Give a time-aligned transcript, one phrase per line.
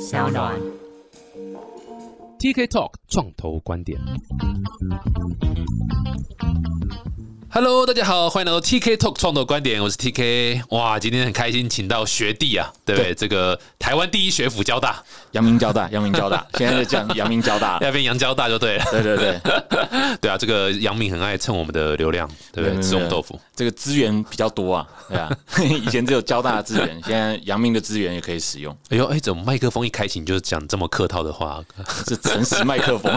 [0.00, 0.54] 小暖。
[2.38, 3.98] TK Talk 创投观点。
[7.50, 10.62] Hello，大家好，欢迎来到 TK Talk 创投观点，我是 TK。
[10.68, 13.14] 哇，今天很开心，请到学弟啊，对不对？
[13.14, 15.02] 这个台湾第一学府交大，
[15.32, 17.86] 阳明交大，阳明交大， 现在就讲阳明交大了。
[17.86, 18.84] 要变阳交大就对了。
[18.90, 19.40] 对对对，
[20.20, 22.82] 对啊，这个阳明很爱蹭我们的流量，对不对？
[22.82, 23.40] 吃我们豆腐。
[23.56, 25.34] 这个资源比较多啊，对啊，
[25.64, 31.64] 以前只有交大的资源，现在阳明的资源也可以使用，哎呦，哎，怎么麦克风一开启你就讲这么客套的话？
[32.06, 33.10] 是诚实麦克风，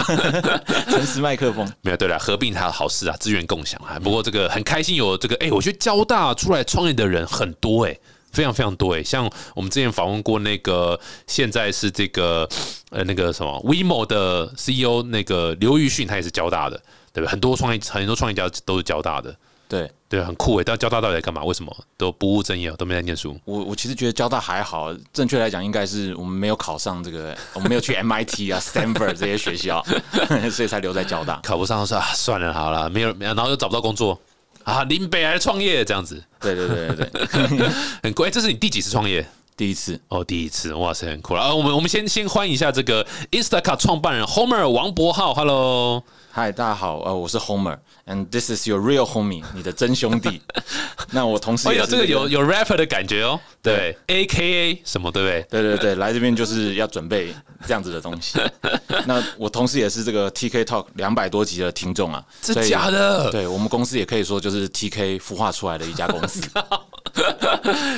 [0.89, 1.69] 诚实麦克风。
[1.81, 3.99] 没有，对了，合并它的好事啊，资源共享啊。
[3.99, 7.97] 不过这个很开心有这个，哎、我觉得交大出来创业的人很多哎、
[8.31, 12.47] 非常非常多哎、像我们之前访问过那个，现在是这个
[12.89, 16.77] 呃那个什么 WeMo 的 CEO 那个刘玉迅，他也是交大的，
[17.13, 17.27] 对不对？
[17.27, 19.35] 很多创业很多创业家都是交大的，
[19.71, 21.41] 对对，很酷哎、但交大到底在干嘛？
[21.45, 23.39] 为什么都不务正业，都没在念书？
[23.45, 29.81] 我，我其实觉得交大还好，正确来讲，应该是我们没有考上这个，我们没有去 MIT 啊、 Stanford 这些学校，
[30.51, 31.39] 所以才留在交大。
[31.41, 34.19] 考不上说啊，算了，好了，没有，然后又找不到工作
[34.65, 37.69] 啊，林北来创业这样子，对对对对对，
[38.03, 38.27] 很贵。
[38.27, 39.25] 哎这是你第几次创业？
[39.55, 39.97] 第一次。
[40.09, 41.53] 哦，第一次，哇塞，很酷了啊！
[41.53, 50.41] 我们我们先先欢迎一下这个 Instacart 创办人 Homer 王博浩，Hello，嗨，大家好，呃，我是 Homer，and this is your real homie， 你的真兄弟。
[51.11, 55.45] 那我同时也，有这个有有 rapper 的感觉哦，对，A K A 什么对不对？
[55.49, 57.35] 对对对，来这边就是要准备
[57.67, 58.39] 这样子的东西。
[59.05, 63.29] 那我同时也是这个 TK Talk 两百多集的听众啊，这假的？
[63.29, 66.41] 对我们公司也可以说就是 TK 孵化出来的一家公司。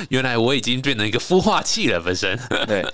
[0.08, 2.84] 原来我已经变成一个孵化器了，本身，对，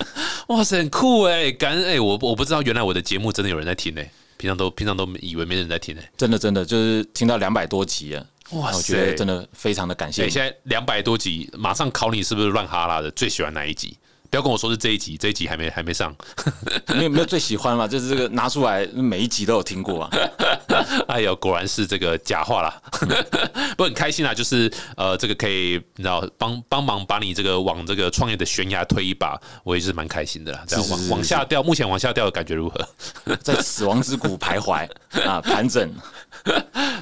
[0.48, 1.50] 哇塞，很酷哎！
[1.50, 4.10] 感恩哎，我我不知道原来我的节目真的有人在听哎，
[4.40, 10.30] 平常都平常都以为没人在听哎，真的真的就是听到两百多集啊，哇那我觉得塞真的非常的感谢哎，你。
[10.30, 13.10] 现在两百多集，马上考你是不是乱哈拉的？
[13.10, 13.98] 最喜欢哪一集？
[14.30, 16.14] 不要跟我说是这一集，这一集还没还没上。
[16.94, 17.86] 没有没有最喜欢嘛？
[17.88, 20.10] 就是这个拿出来每一集都有听过啊。
[21.08, 22.80] 哎呦，果然是这个假话啦！
[23.70, 30.64] 不过很开心啊，就是呃，这个可以你知道帮帮忙把你这个往这个创业的悬崖推一把，我也是蛮开心的啦。
[30.66, 33.36] 这样往往下掉，目前往下掉的感觉如何？
[33.42, 34.88] 在死亡之谷徘徊
[35.26, 35.92] 啊，盘整，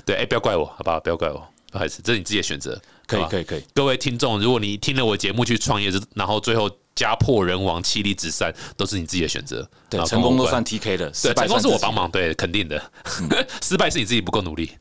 [0.06, 0.98] 对，哎、不要怪我，好不好？
[1.00, 2.80] 不要怪我，不好意思，这是你自己的选择。
[3.06, 9.68] 可以可以可以，各位听众，如果你听了我节目去创业，然后最后家破人亡、妻离子散，都是你自己的选择。
[9.88, 12.82] 对成功都算 TK 的，对，失败成功算是我帮忙，对，肯定的。
[13.62, 14.72] 失败是你自己不够努力。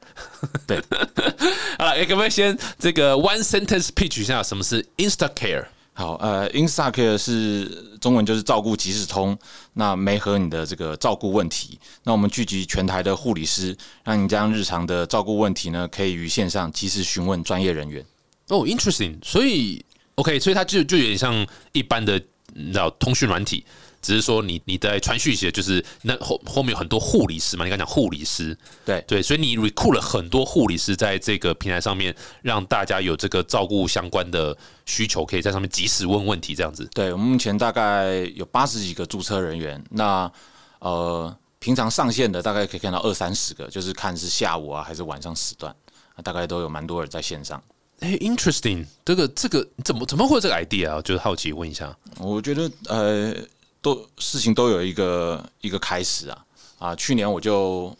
[0.65, 0.81] 对，
[1.77, 5.65] 好了，哎，可不可以先这个 one sentence pitch 一下什么是 Instacare？
[5.93, 9.35] 好，呃，Instacare 是中文就是照顾即时通，
[9.73, 18.05] 那没和你的这个照顾问题，那我们聚集全台的护理师，让你将日常的照顾问题呢，可以于线上及时询问专业人员。
[18.49, 19.15] 哦，interesting。
[19.23, 19.83] 所以
[20.17, 22.19] OK，所以它就就有点像一般的
[22.53, 23.63] 你知道通讯软体，
[24.01, 34.57] 只是说你你在传讯息就是那后后面有很多护理师嘛，你刚讲护理师，对对，所以你 recruit 了很多护理师在这个平台上面，让大家有这个照顾相关的
[34.87, 36.89] 需求，可以在上面及时问问题，这样子。
[36.95, 40.31] 对，我们目前大概有八十几个注册人员，那
[40.79, 45.71] 呃，平常上线的大概可以看到二三十个，就是看是下午啊还是晚上时段，
[46.15, 47.61] 啊大概都有蛮多人在线上。
[47.99, 51.01] 哎、i n t e r e s t i n g 这个这个怎么怎么会有这个 idea 啊？
[51.01, 51.95] 就是好奇问一下。
[52.19, 53.35] 我觉得呃，
[53.81, 56.45] 都事情都有一个一个开始啊
[56.77, 56.95] 啊！
[56.95, 57.95] 去年我就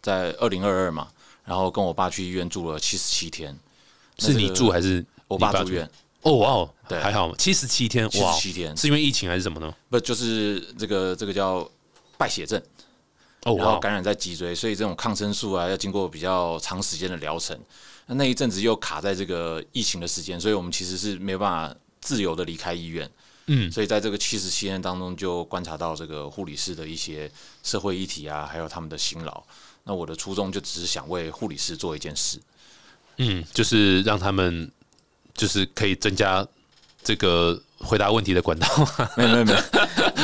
[0.00, 1.08] 在二零二二嘛，
[1.44, 3.56] 然后跟我爸去医院住了七十七天，
[4.18, 5.88] 是你住还是我爸住院？
[6.22, 9.74] 哦，哇哦，对还好，七十七天，哇，77天是因为疫情还是什么呢？
[9.88, 11.68] 不就是这个这个叫
[12.18, 12.62] 败血症，
[13.44, 17.58] 哦，然后感染在脊椎，所以这种抗生素啊要经过比较长时间的疗程。
[18.06, 23.10] 那那一阵子又卡在这个疫情的时间，所以我们其实是没有办法自由的离开医院。
[23.46, 27.30] 嗯，所以在这个七十七天当中，就观察到这个护理师的一些
[27.62, 29.42] 社会议题啊，还有他们的辛劳。
[29.84, 32.38] 那我的初衷就只是想为护理师做一件事。
[33.16, 34.70] 嗯，就是让他们
[35.34, 36.46] 就是可以增加
[37.02, 38.66] 这个回答问题的管道，
[39.16, 39.58] 没有没有没有，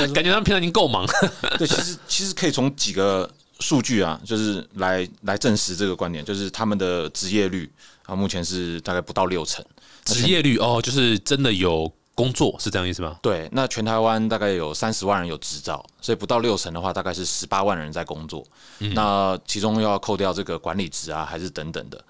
[0.13, 1.07] 感觉他们平常已经够忙。
[1.59, 3.29] 对，其实其实可以从几个
[3.61, 7.71] 数据啊，就是来来证实这个观点，就是他们的职业率
[8.05, 9.65] 啊，目前是大概不到六成。
[10.05, 13.17] 职业率哦，就是真的有工作，是这样意思吗？
[13.23, 18.47] 对，那全台湾大概有三十万人有执照，所以不到六成的话，大概是十八万人在工作。
[18.79, 22.05] 那其中又要扣掉这个管理职啊，还是等等的。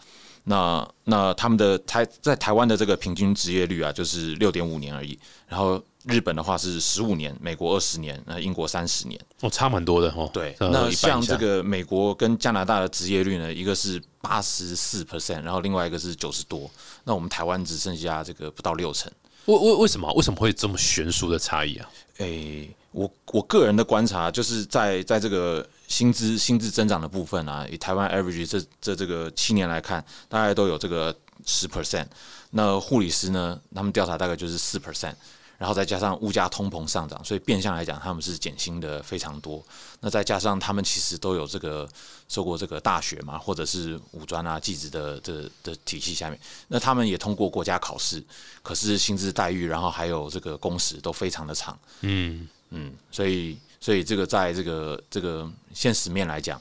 [0.48, 5.18] 那那他们的台在台湾的这个平均职业率啊，就是六点五年而已。
[5.48, 9.20] 然后日本的话是十五年，美国二十年，那英国三十年。
[9.40, 10.30] 哦，差蛮多的哦。
[10.32, 16.70] 对，呃那像这个美国跟加拿大的职业率呢，一个是八十四 percent，然后另外一个是九十多。
[17.02, 19.10] 那我们台湾只剩下这个不到六成。
[19.46, 21.88] 为为为什么为什么会这么悬殊的差异啊？
[22.18, 32.06] 诶、我我个人的观察，就是在在这个薪资薪资增长的部分啊，以台湾 average 这这这个七年来看，大概都有这个十 percent。
[32.50, 35.14] 那护理师呢，他们调查大概就是四 percent。
[35.58, 39.64] 然后再加上物价通膨上涨，所以变相来讲，他们是减薪的非常多。
[40.00, 41.88] 那再加上他们其实都有这个
[42.28, 48.22] 受过这个大学嘛，或者是五专啊、技职的的的体系下面，那他们也通过国家考试，
[48.62, 51.78] 可是薪资待遇，然后还有这个工时都非常的长。
[52.02, 53.56] 嗯嗯，所以
[53.86, 56.60] 所以这个在这个这个现实面来讲，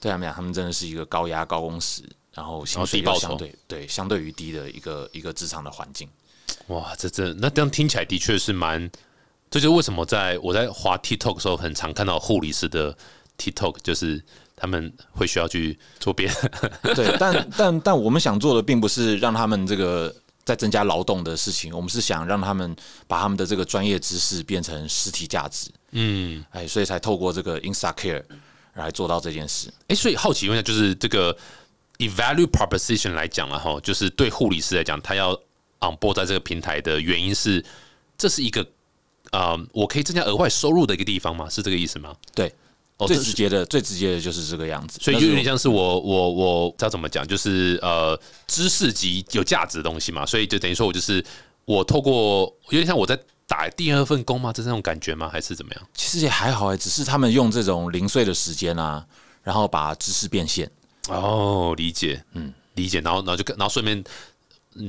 [0.00, 6.08] 对他们讲，他们真的是一个高压高工时，然后薪水又相对对相对于低的一个一个职场的环境。
[6.66, 8.90] 哇，这这那这样听起来的确是蛮，
[9.48, 12.92] 这就是为什么在我在滑 TikTok 的时候，很常看到护理师的
[13.38, 14.20] TikTok，就是
[14.56, 16.92] 他们会需要去做别的。
[16.96, 20.12] 对，但但但我们想做的并不是让他们这个
[20.44, 22.76] 在增加劳动的事情，我们是想让他们
[23.06, 25.70] 把他们的这个专业知识变成实体价值。
[25.92, 28.22] 嗯，哎，所以才透过这个 Insta Care
[28.74, 29.72] 来做到这件事。
[29.88, 31.36] 哎，所以好奇问一下，就是这个
[31.98, 35.38] 以 value proposition 来讲了哈，就是对护理师来讲，他要。
[35.80, 37.62] on board 在这个平台的原因是，
[38.16, 38.66] 这是一个
[39.32, 41.46] 啊，我可以增加额外收入的一个地方吗？
[41.50, 42.16] 是这个意思吗？
[42.34, 42.50] 对，
[42.98, 44.98] 最直接的、最直接的就是这个样子。
[45.00, 50.24] 所以就有点像是我、我、我知道怎么讲，就是呃，知识级有价值的东西嘛。
[50.24, 51.24] 所以就等于说我就是
[51.64, 54.52] 我透过有点像我在打第二份工吗？
[54.52, 55.28] 这是那种感觉吗？
[55.28, 55.82] 还是怎么样？
[55.94, 59.04] 其实也还好哎，只是他们用这种零碎的时间啊，
[59.42, 60.70] 然后把知识变现。
[61.08, 63.00] 哦，理解，嗯，理解。
[63.00, 64.04] 然后，然后就然后顺便。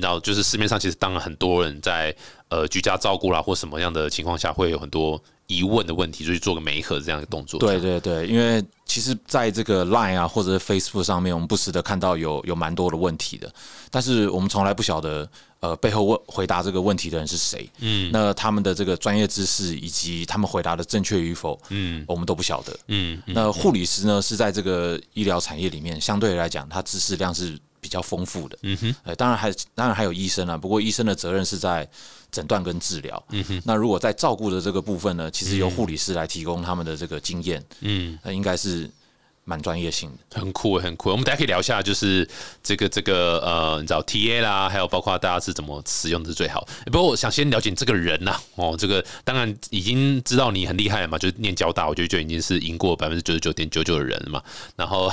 [0.00, 2.12] 然后就是市面上其实当然很多人在
[2.48, 7.60] 呃居家照顾啦或什么样的情况下会有很多疑问的问题，就去做个媒合这样的动作。
[7.60, 13.52] 对对对，因为其实在这个 Line 啊或者 Facebook 上面，我们不时的看到有有蛮多的问题的，
[13.90, 15.28] 但是我们从来不晓得
[15.60, 17.70] 呃背后问回答这个问题的人是谁。
[17.78, 22.76] 嗯，那他们的这个专业知识以及他们回答的正确与否，嗯，我们都不晓得。
[22.88, 27.58] 嗯，那护理师呢是在这个医疗产业里面相对来讲，他知识量是。
[27.86, 31.88] 比较丰富的，嗯哼，呃，当然还当然还有医生啊，不过医生的责任是在
[32.32, 38.90] 诊断跟治疗，嗯哼，那如果在照顾的这个部分呢，其实由护理师来提供他们的这个经验，嗯，那应该是。
[39.48, 41.08] 蛮专业性的，很酷，很酷。
[41.10, 42.28] 我们大家可以聊一下，就是
[42.64, 46.66] 这个这个呃，你知道 T A 啦，还有包括大家是怎么使用的是最好。
[46.86, 54.42] 不过我想先了解这个人呐，哦，这个当然已经知道你很厉害了嘛，就是念交大，我觉得就已经是赢过百分之九十九点九九的人嘛。
[54.74, 55.08] 然后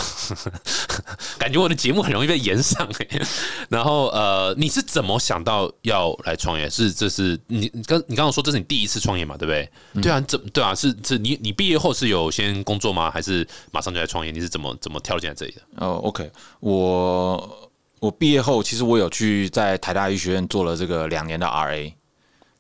[1.37, 3.21] 感觉我的节目很容易被延上哎。
[3.69, 6.67] 然后呃，你是怎么想到要来创业？
[6.67, 9.37] 是这是你刚你刚刚说这是你第一次创业嘛？
[9.37, 10.01] 对不对？
[10.01, 10.73] 对啊，怎对啊？
[10.73, 13.11] 是是你你毕业后是有先工作吗？
[13.11, 14.22] 还是马上就来创？
[14.31, 15.61] 你是怎么怎么跳进来这里的？
[15.77, 21.93] 哦，OK，我我毕业后，其实我有去在台大医学院做了这个两年的 RA。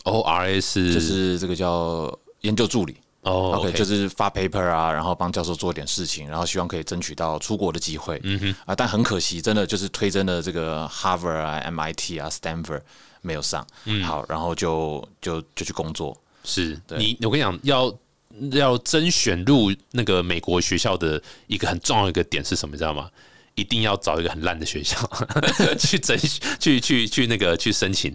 [0.05, 2.11] 哦，RA 是就是这个叫
[2.41, 2.97] 研究助理。
[3.21, 8.19] 哦，OK，就是发 paper 啊，然后帮教授做点事情，然后希望可以争取到出国的机会。
[8.23, 12.81] 嗯哼，啊，但很可惜，真的就是推真的这个 Harvard 啊、MIT 啊、Stanford
[13.21, 13.65] 没有上。
[13.85, 16.17] 嗯，好，然后就就就去工作。
[16.43, 17.93] 是你，我跟你讲要。
[18.51, 22.73] 要甄选入那个美国学校的一个很重要一个点是什么？
[22.73, 23.09] 你知道吗？
[23.55, 24.97] 一定要找一个很烂的学校
[25.77, 26.17] 去甄
[26.59, 28.11] 去去去那个去申请，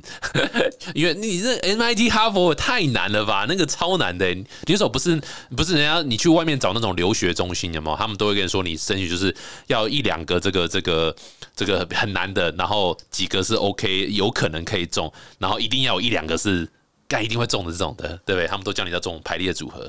[0.97, 3.47] 因为你这 MIT 哈佛太难了吧？
[3.49, 4.27] 那个超难的。
[4.65, 5.23] 你手不是
[5.57, 7.97] 不是人家你去外面找那种留学中心有没有？
[7.97, 9.33] 他们都会跟你说你申请就是
[9.69, 11.15] 要一两个这个这个
[11.55, 16.69] 这个很难的，然后几个是 OK 有可能可以中，然后一定要有一两个是
[17.07, 18.49] 该一定会中的这种的，对不对？
[18.49, 19.89] 他们都叫你要这种排列组合。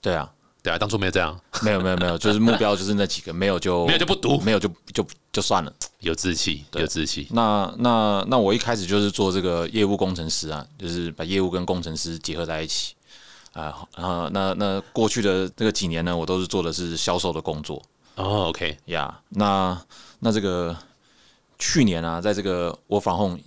[0.00, 0.30] 对啊，
[0.62, 7.26] 对啊，当初没有这样，没有没有没有，就是目标就是那几个，没有就 没有就不读，没有就就就算了，有志气，有志气。
[7.30, 12.94] 那那那我一开始就是做这个业务工程师啊，就是把业务跟工程师结合在一起
[13.52, 13.86] 啊。
[13.96, 17.82] 然后那那过去的这个几年呢，我都是做的是销售的工作。
[18.16, 19.80] 哦，OK 呀，那
[20.18, 20.76] 那这个
[21.58, 23.38] 去年啊，在这个我防控。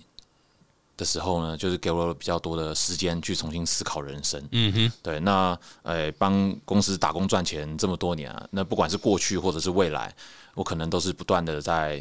[0.96, 4.40] 的时候呢，就是给我比较多的时间去重新思考人生。
[4.52, 10.14] 嗯哼，对，那呃，帮公司打工赚钱这么多年啊，那不管是过去或者是未来，
[10.54, 12.00] 我可能都是不断的在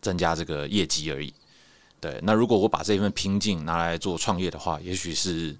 [0.00, 1.34] 增加这个业绩而已。
[2.00, 5.56] 对，那如果我把这一份拼劲拿来做创业的话，也许是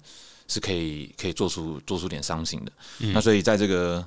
[0.47, 2.71] 是可以可以做出做出点商心的。
[3.13, 4.05] 那所以在这个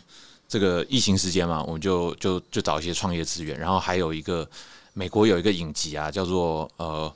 [0.48, 4.48] 这个疫情时间嘛，我们就就就找一些创业资源，然后还有一个
[4.94, 7.14] 美国有一个影集啊，叫做呃。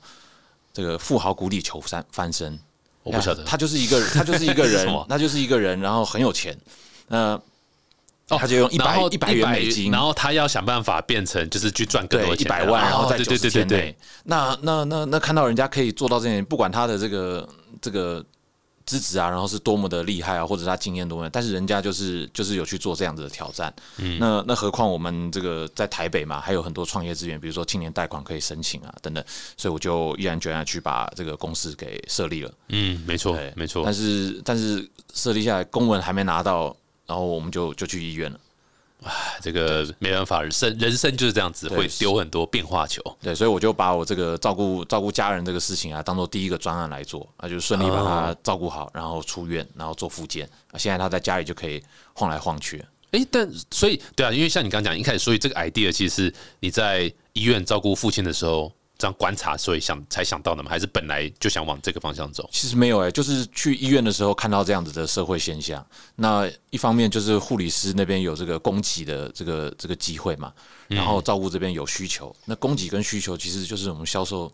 [0.73, 2.57] 这个富豪谷底求翻翻身，
[3.03, 6.57] 我不晓得，他就是一个，他就是一个人， 他就是一个人，然后很有钱，
[7.07, 7.39] 那
[8.27, 17.49] 他就用一百一百元美金，然后他要想办法变成就是去赚更多一百万，然后在九十天内，那那那那看到人家可以做到这点，不管他的这个
[17.81, 18.25] 这个。
[18.89, 23.71] 资质啊，然后是多么的厉害啊，或者他经验多么，但是人家就是就是有去做这样子的挑战。
[23.97, 29.23] 嗯，那那何况我们这个在台北嘛，还有很多创业资源，比如说青年贷款可以申请啊，等等，
[29.55, 32.51] 所以我就毅然决然去把这个公司给设立了。
[32.69, 33.83] 嗯，没错，没错。
[33.85, 38.39] 但是但是设立下来，公文还没拿到，然后我们就就去医院了。
[39.03, 43.01] 唉，这个没办法，人生人生就是这样子，会丢很多变化球。
[43.21, 50.49] 对，所以我就把我这个照顾照顾家人这个事情啊，当做第一个专案来做，那就顺利把他照顾好，然后出院，然后做复健。
[50.77, 51.81] 现在他在家里就可以
[52.13, 52.83] 晃来晃去。
[53.11, 58.71] 哎，但所以对啊，因为像你刚讲一开始，所以这个 idea 其实是你在医院照顾父亲的时候。
[58.99, 60.69] 这样观察，所以想才想到的吗？
[60.69, 62.47] 还是本来就想往这个方向走？
[62.51, 65.83] 其实没有哎，就是去医院的时候看到这样子的社会现象。
[66.17, 70.51] 那一方面就是护理师那边有这个供给的这个这个机会嘛，
[70.89, 72.35] 然后照顾这边有需求。
[72.43, 74.51] 那供给跟需求其实就是我们销售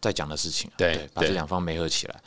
[0.00, 0.74] 在讲的事情啊。
[0.78, 2.22] 对，把这两方媒合起来。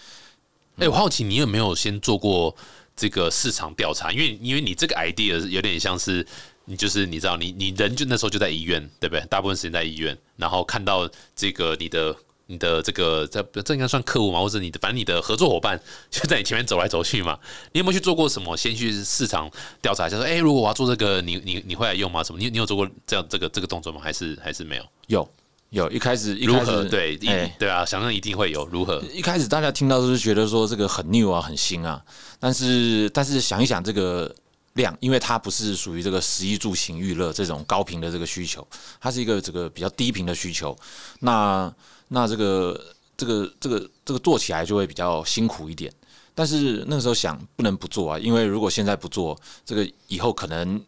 [0.78, 2.56] 哎，我好奇你有没有先做过
[2.96, 4.12] 这个市场调查？
[4.12, 6.24] 因为因为你这个 idea 有点像是。
[6.70, 9.26] 你就是你知道，你你人就那时候就在医院，对不对？
[9.26, 17.40] 大部分时间在医院，然后看到这个你的你的这个这这应该算客户嘛，或者你的反正你的合作伙伴就在你前面走来走去嘛。
[17.72, 19.50] 你有没有去做过什么先去市场
[19.82, 22.24] 调查，一下说哎，如果我要做这个，你你你会来用吗？
[22.24, 22.38] 什么？
[22.38, 24.00] 你你有做过这样这个这个动作吗？
[24.04, 24.86] 还是还是没有？
[25.08, 25.30] 有
[25.72, 26.84] 有，一开始如何？
[26.84, 27.18] 对，
[27.58, 29.04] 对啊，想象一定会有如何？
[29.12, 32.00] 一开始大家听到都是觉得说这个很 new 啊，很新啊，
[32.40, 34.32] 但是但是想一想这个。
[34.80, 38.66] 量，因为它不是属于这个食衣住行娱乐这种高频的这个需求，
[39.02, 40.76] 它是一个这个比较低频的需求。
[41.20, 41.72] 那
[42.08, 45.94] 那这个这个这个这个做起来就会比较辛苦一点。
[46.34, 50.82] 但是那个时候想不能不做啊，因为如果现在不做，这个以后可能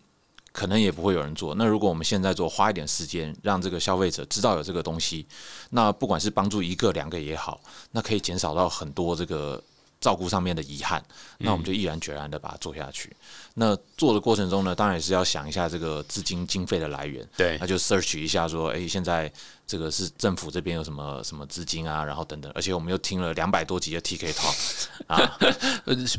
[0.54, 1.54] 可能也不会有人做。
[1.56, 5.26] 那如果我们现在做，花一点时间让这个消费者知道有这个东西，
[5.72, 7.60] 那不管是帮助一个两个也好，
[7.92, 9.62] 那可以减少到很多这个。
[10.02, 11.02] 照顾上面的遗憾，
[11.38, 13.16] 那我们就毅然决然的把它做下去。
[13.54, 17.26] 那做的过程中呢，当然也是要想一下这个资金经费的来源。
[17.38, 19.32] 对，那就 search 一下说，哎，现在
[19.68, 22.52] 这个是政府这边有什么什么资金啊，然后等等。
[22.56, 25.38] 而且我们又听了两百多集的 TK Talk 啊，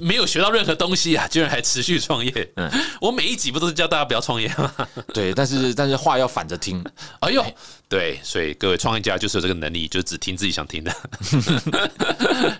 [0.01, 2.53] 没有学到任何东西啊，居然还持续创业。
[2.57, 2.71] 嗯，
[3.01, 4.73] 我每一集不都是叫大家不要创业吗？
[5.13, 6.85] 对，但是但是话要反着听。
[7.21, 7.43] 哎呦。
[7.89, 10.91] 对，所以各位创业家就是有这个能力，就只听自己想听的，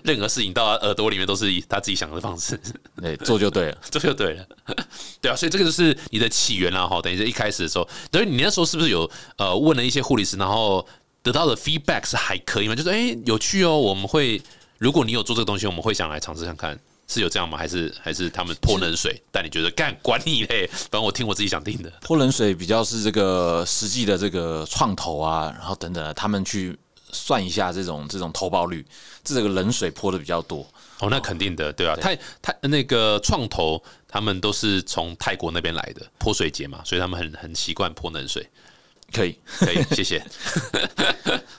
[0.03, 2.59] 任何事情到耳朵里面都是以他自己想的方式，
[3.01, 4.45] 对，做就对了， 做就对了，
[5.21, 7.01] 对啊，所以这个就是你的起源了哈。
[7.01, 10.85] 等于是一开始的时候，等于你那时候是不是有呃问了一些护理师，然后
[11.21, 12.75] 得到的 feedback 是还可以吗？
[12.75, 14.41] 就是哎有趣哦，我们会
[14.77, 16.79] 如果你有做这个东西，我们会想来尝试看看。
[17.05, 17.57] 是有这样吗？
[17.57, 19.21] 还是还是他们泼冷水？
[19.29, 20.65] 但你觉得干管你嘞？
[20.71, 21.91] 反正我听我自己想听的。
[22.01, 26.75] 泼冷水比较是这个实际的这个创投啊，然后等等，他们去
[27.11, 28.83] 算一下这种这种投报率，
[29.21, 30.65] 这个冷水泼的比较多。
[31.03, 31.95] 哦，那肯定的，对吧？
[31.97, 38.47] 泰泰那个创投，他们都是从泰国那边来的泼水节嘛，所以他们很很习惯泼冷水。
[39.11, 40.25] 可以，可以，谢谢。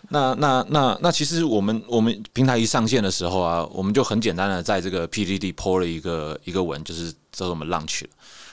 [0.08, 8.10] 那那那那，其实我们我们平台一上线的时候啊，我们就很简单的在这个 PDD 泼了一个一个文，就是叫做我们 launch 了。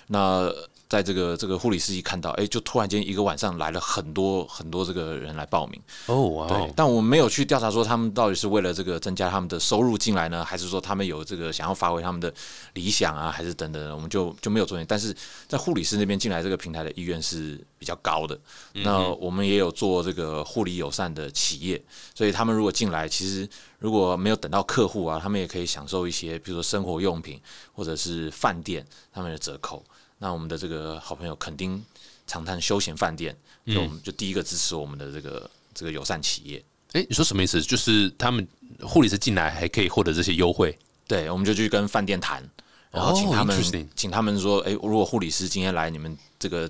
[0.08, 0.54] 那
[0.92, 12.34] 在这个这个护理师一看到，哎，就突然间一个晚上来了很多很多这个人来报名哦，对，但我们没有去调查说他们到底是为了这个增加他们的收入进来呢，还是说他们有这个想要发挥他们的
[12.74, 14.78] 理想啊，还是等等，我们就就没有做。
[14.84, 15.16] 但是
[15.48, 18.38] 在护理师那边进来这个平台的意愿是比较高的。
[18.74, 21.82] 那我们也有做这个护理友善的企业，
[22.14, 23.48] 所以他们如果进来，其实
[23.80, 27.40] 如果没有等到客户啊，他们也可以享受一些，比如说生活用品
[27.72, 29.82] 或者是饭店他们的折扣。
[30.22, 31.84] 那我们的这个好朋友垦丁
[32.28, 33.36] 长滩休闲饭店，
[33.66, 36.64] 就我们就第一个支持我们的这个这个友善企业。
[36.92, 37.60] 哎，你说什么意思？
[37.60, 38.48] 就是他们
[38.82, 40.78] 护理师进来还可以获得这些优惠？
[41.08, 42.48] 对，我们就去跟饭店谈，
[42.92, 46.70] 然后请他们请他们说，哎，如果护理师今天来你们这个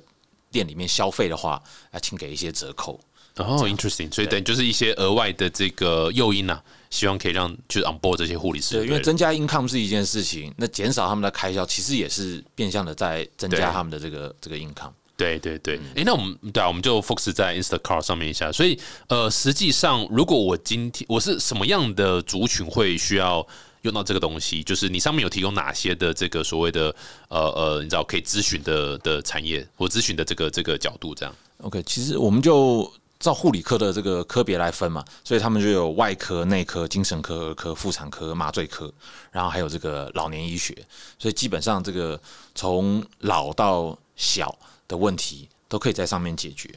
[0.50, 2.98] 店里面消费的话，啊，请给一些折扣。
[3.36, 8.76] 哦，interesting，所以等就是一些额外的这个诱因呐，希望可以让就是 on board 这些护理师。
[8.76, 14.92] 对，因为增加 income 是一件事情，那减少他们的开销，其实也是变相的在增加他们的这个这个 income。
[15.18, 18.52] 对对对，哎，那我们对啊，我们就 focus 在 Instacart 上面一下。
[18.52, 23.46] 所以呃，实际上如果我今天我是什么样的族群会需要
[23.84, 26.94] 用到这个东西，就是你上面有提供哪些的这个所谓的
[27.30, 31.34] 呃呃，你知道可以咨询的的产业或咨询的这个这个角度这样。
[31.60, 32.92] OK，其实我们就。
[33.22, 38.92] 照护理科的这个科别来分嘛，所以他们就有外科、内科、精神科、儿科、妇产科、麻醉科，
[39.32, 40.76] 然后还有这个老年医学。
[41.20, 42.20] 所以基本上这个
[42.56, 46.70] 从老到小的问题都可以在上面解决。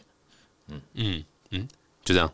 [0.68, 1.68] 嗯嗯嗯，
[2.04, 2.30] 就这样。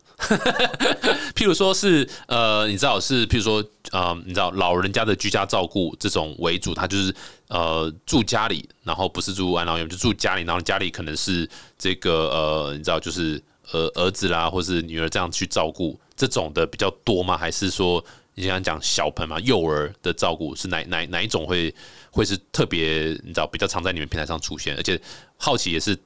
[1.34, 7.14] 譬如说是呃，你知道是譬如说呃，你知道老人家的居家照顾这种为主，他就是
[7.48, 11.48] 呃住家里，然后不是住安老院，就住家里，然后家里可能是
[11.78, 17.36] 这个呃，你知道就是儿儿子啦，或是女儿这样去照顾，这种的比较多吗？
[17.36, 21.74] 还是说你想讲小朋友嘛，幼儿的照顾是哪哪哪一种会
[22.10, 24.76] 会是特别你知道比较常在你们平台上出现？
[24.76, 25.00] 而且
[25.36, 25.98] 好奇也是。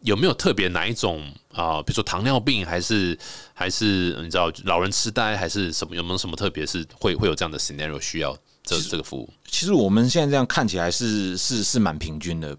[0.00, 1.80] 有没有特别哪一种啊？
[1.80, 3.18] 比如说糖尿病，还是
[3.54, 5.96] 还是你知道老人痴呆，还是什么？
[5.96, 9.30] 有没有什么特别是会会有这样的 scenario 需要这这个服务？
[9.48, 12.54] 其实我们现在这样看起来是是是蛮平均的，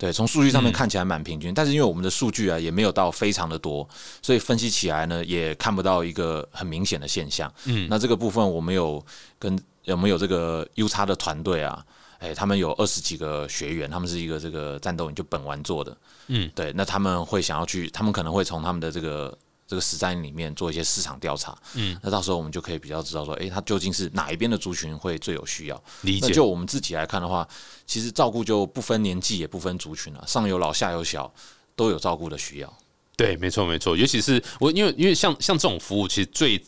[0.00, 1.52] 对，从数据上面看起来蛮平均。
[1.52, 3.86] 但是因为我们的数据啊也没有到非常的多，
[4.22, 7.52] 所以分析起来呢也看不到一个很明显的现象。
[7.66, 9.04] 嗯，那这个部分我们有
[9.38, 11.84] 跟有没有这个 U 差的团队啊？
[12.18, 15.96] 哎，他们有二十几个学员，他们是一个这个战斗营就本玩做的，
[16.28, 19.36] 嗯，对，那他们会想要去，他们可能会从他们的这个
[19.70, 25.80] 这个实战里面做一些市场调查，嗯，那到时候我们就可以比较知道说，哎，他究竟是哪一边的族群会最有需要？
[26.02, 26.32] 理解。
[26.32, 27.48] 就我们自己来看的话，
[27.86, 31.32] 其实照顾就不分年纪，也不分族群了，上有老下有小，
[31.76, 32.78] 都有照顾的需要。
[33.16, 36.60] 对，没错没错，尤其是我，因为因为像像这种服务，其实最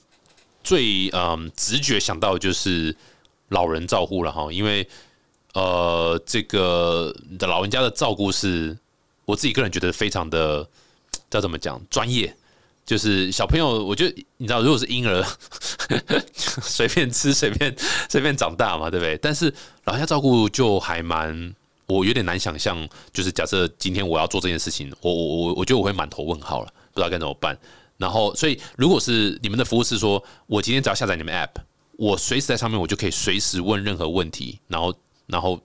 [0.62, 2.97] 最嗯直觉想到的就是
[3.49, 4.88] 老人照护了哈，因为。
[5.54, 8.75] 呃，这个的老人家的照顾是，
[9.26, 10.66] 我自己个人觉得非常的，
[11.28, 12.35] 叫怎么讲专业。
[12.85, 15.25] 就是小朋友，我觉得你知道，如果是婴儿，
[16.35, 17.75] 随便吃随便
[18.09, 19.17] 随便长大嘛，对不对？
[19.19, 19.53] 但是
[19.85, 21.55] 老人家照顾就还蛮，
[21.87, 22.89] 我有点难想象。
[23.12, 27.57] 就是假设今天我要做这件事情，我我我我觉得我会满头问号了，不知道该怎么办。
[27.97, 31.61] 然后，所以如果是你们的服务是说，我今天只要下载你们 App，
[31.97, 34.95] 我随时在上面，我就可以随时问任何问题，然后。
[35.29, 35.59] 然后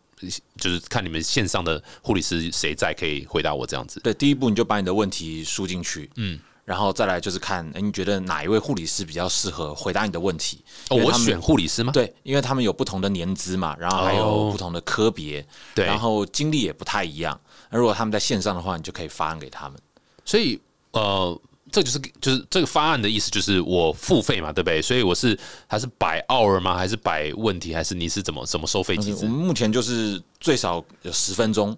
[0.57, 3.99] 就是看你们线上的护理师谁在可以回答我这样子。
[4.01, 10.61] 对，第一步你就把你的问题输进去，嗯，然后再来就是看，哎，你觉得哪一位护理师比较适合回答你的问题？
[10.89, 11.93] 哦，我选护理师吗？
[11.93, 17.39] 对，因为他们有不同的年资嘛，然后还有不同的科别，对，然后经历也不太一样。
[17.69, 19.79] 那如果他们在线上的话，你就可以发案给他们。
[20.25, 20.59] 所以，
[20.91, 21.39] 呃。
[21.69, 24.81] 这就是就是这个方案的意思，就是我付费嘛，对不对？
[24.81, 26.77] 所以我是还是摆 hour 吗？
[26.77, 27.75] 还是摆问题？
[27.75, 29.25] 还是你是怎么怎么收费机制？
[29.25, 31.77] 我们目前就是最少有十分钟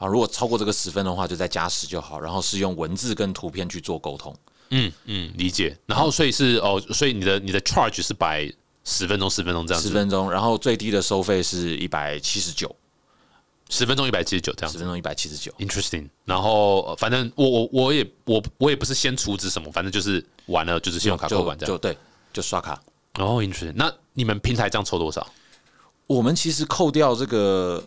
[0.00, 2.18] 啊，如果超过这个十分的话，就再加十就好。
[2.18, 4.34] 然后是用文字跟图片去做沟通。
[4.70, 5.76] 嗯嗯，理解。
[5.84, 8.50] 然后所以是哦，所以你的你的 charge 是摆
[8.82, 9.88] 十分钟，十分钟这样子。
[9.88, 12.74] 十分钟，然后最低的收费是一百七十九。
[13.68, 16.08] 十分钟一百七十九这样，十分钟一百七十九，interesting。
[16.24, 21.94] 然后反正我我我也我我也不是先储值什么，反正就是完了就是信用卡扣款这样，就对，
[22.32, 22.80] 就刷卡。
[23.18, 23.74] 哦，interesting。
[23.76, 25.30] 那你们平台这样抽多少？
[26.06, 27.84] 我们其实扣掉这个。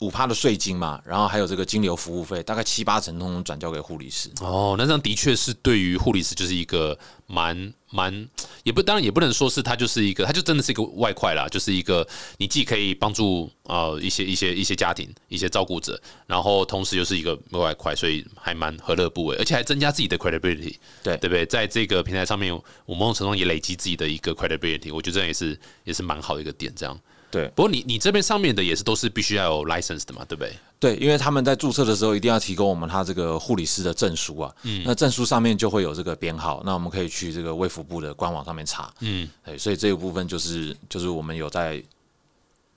[0.00, 4.28] 五趴的税金嘛，然后还有这个金流服务费，大概七八成通通转交给护理师。
[4.40, 8.28] 哦，那这样的确是对于护理师就是一个蛮蛮，
[8.62, 12.06] 也不当然也不能说是他就是一个，他就真的是一个外快啦，就是一个
[12.36, 21.46] 你既可以帮助呃一些一些一些家庭一些照顾者，然后同时又是一个外快，所以还蛮何乐不为，而且还增加自己的 credibility，对对不对？
[21.46, 22.52] 在这个平台上面，
[22.84, 27.00] 我某种程度也累积自己的一个 credibility，我觉得这样也是也是蛮好的一个点，这样。
[27.30, 30.56] 对，不过你你这边上面的也是都是必须要有 license 的嘛，对不对？
[30.78, 41.82] 对，因为他们在注册的时候一定要提供我们他这个护理师的证书啊，嗯，那证书上面就会有这个编号，那我们可以去这个卫福部的官网上面查，嗯，对，所以这个部分就是就是我们有在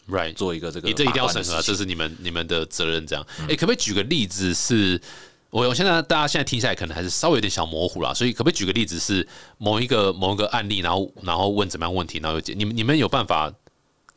[0.09, 3.25] right 做一个这个，你这一定要审核，这是你们你们的责任，这样。
[3.47, 4.53] 哎，可不可以举个例子？
[4.53, 4.99] 是
[5.51, 8.99] 我我现在大家现在听起来可能还是稍微有点小模糊了，所以可不可以举个例子？
[8.99, 13.53] 是某一个某一个案例，然后然后问怎么样问题，然后解，你们你们有办法？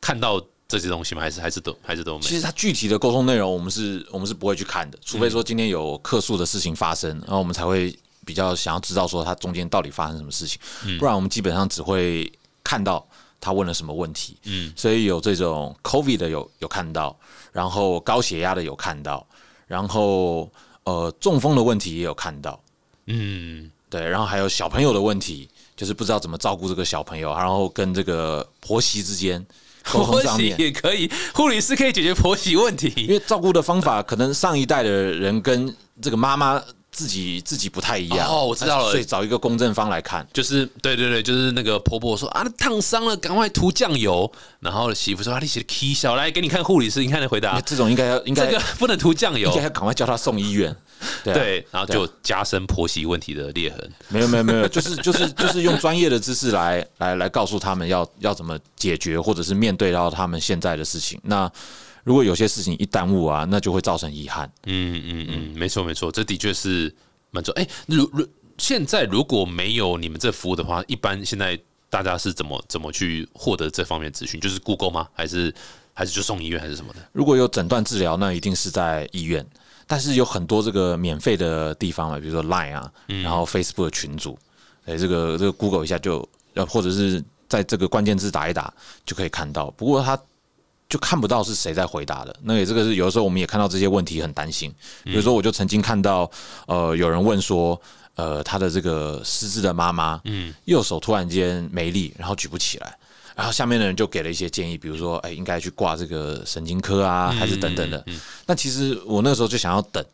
[0.02, 1.20] 看到这些东西吗？
[1.20, 2.22] 还是还是都还是都没？
[2.22, 10.58] 其实他具体的沟通内容，我们是我们是不会去看的，除非说今天有客诉的事情发生，然后我们才会比较想要知道说他中间到底发生什么事情。
[10.98, 12.30] 不然我们基本上只会
[12.64, 13.06] 看到
[13.40, 14.36] 他问了什么问题。
[14.44, 17.16] 嗯，所以有这种 COVID 的有有看到，
[17.52, 19.26] 然后高血压的有看到，
[19.66, 20.50] 然后
[20.84, 22.58] 呃中风的问题也有看到。
[23.06, 29.44] 嗯，对，然后还有小朋友的问题，就是不知道怎么照顾这个小朋友，然后跟这个婆媳之间。
[29.84, 38.28] 婆媳也可以，护理师可以解决婆媳问题，因为照顾的方法可能上一代的人跟这个妈妈自己自己不太一样。
[38.28, 44.30] 哦，我知道了，所以找一个公证方来看，就是对对对，就是那个婆婆说啊，烫伤了，赶快涂酱油。
[44.60, 50.74] 然后媳妇说啊，你写的 K 小来给你看护理师，你看的回答，这种应该要应该这个不能涂酱油，应该要赶快叫他送医院。
[51.24, 53.92] 对，然后就加深婆媳问题的裂痕。
[54.08, 61.20] 没有没有没有，就是就是就是用专业的知识来来来告诉他们要要怎么解决，或者是面对到他们现在的事情。
[61.22, 61.50] 那
[62.04, 64.50] 如果有些事情一耽误啊，那就会造成遗憾。
[64.66, 66.92] 嗯嗯嗯，没错没错，这的确是
[67.30, 67.54] 蛮重。
[67.54, 68.26] 哎，如如
[68.58, 74.40] 现在如果没有你们这服务的话，一般现在大家是怎么怎么去获得这方面资讯？
[74.40, 75.08] 就是 Google 吗？
[75.12, 75.54] 还是
[75.94, 77.00] 还是就送医院还是什么的？
[77.12, 79.46] 如果有诊断治疗，那一定是在医院。
[79.86, 82.90] 但是有很多这个免费的地方嘛，比如说 Line 啊，
[83.22, 84.38] 然后 Facebook 群组，
[84.86, 88.72] 哎，这个这个 Google 一下就，呃，或者是在这个关键字打一打
[89.04, 89.70] 就可以看到。
[89.72, 90.18] 不过他
[90.88, 92.36] 就看不到是谁在回答的。
[92.42, 94.72] 那也这个是有的时候我们也看到这些问题很担心。
[95.04, 96.30] 比如说，我就曾经看到，
[96.66, 97.80] 呃，有人问说，
[98.14, 102.98] 呃，他的这个失智的妈妈，嗯，右手突然间没力，然后举不起来。
[103.34, 108.04] 然后下面的人就给了一些建议，比如说，哎，应该去挂这个神经科啊，还是等等的。
[108.46, 110.04] 那其实我那时候就想要等，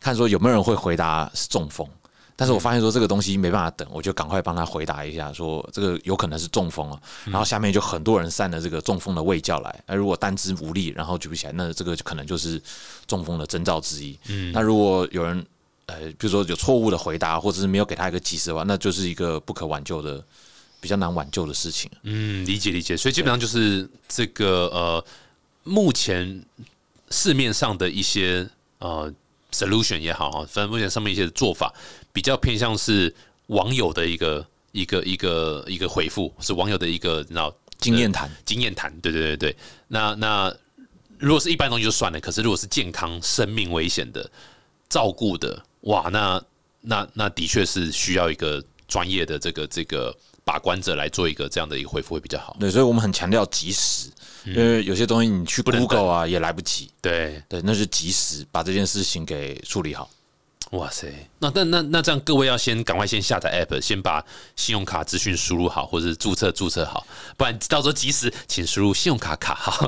[0.00, 1.86] 看说有没有人会回答是中风。
[2.34, 7.00] 但是我发现说这个东西没办法等，我就赶快帮他回答一下，说这个有可能是中风啊。
[7.26, 9.84] 然后下面就很多人散了这个中风的胃叫来。
[9.86, 12.60] 那如果单肢无力，然后举不起来，那这个可能就是
[13.06, 14.18] 中风的征兆之一。
[14.52, 15.44] 那如果有人
[15.86, 20.24] 呃，比如说有错误的回答，或者是没有给他一个及时的话，那就是一个不可挽救的。
[20.82, 21.88] 比较难挽救的事情。
[22.02, 22.96] 嗯，理解理解。
[22.96, 25.04] 所以基本上就是这个呃，
[25.62, 26.44] 目前
[27.08, 28.44] 市面上的一些
[28.78, 29.10] 呃
[29.52, 31.72] solution 也好哈，反正目前上面一些做法
[32.12, 33.14] 比较偏向是
[33.46, 38.92] 网友的一个一个一个一个回复，是网友的一个你知道经验谈经验谈。
[39.00, 39.56] 对对对对。
[39.86, 40.52] 那那
[41.20, 44.28] 如果是一般东西就算了，可是如果是健康生命危险的
[44.88, 46.42] 照顾的，哇，那
[46.80, 50.12] 那那的确是需要一个专业的这个这个。
[50.44, 52.56] 把关者来做一个这样的一个回复会比较好。
[52.58, 54.08] 对，所以我们很强调及时，
[54.44, 56.90] 因为有些东西你去 Google 啊也来不及。
[57.00, 60.10] 对对，那是及时把这件事情给处理好。
[60.72, 61.06] 哇塞，
[61.38, 64.24] 那那那那这样，各位要先赶快先下载 App，先把
[64.56, 69.86] 信用卡资讯输入好，或者是注册注册好，不然到时候及时请输入信用卡卡号，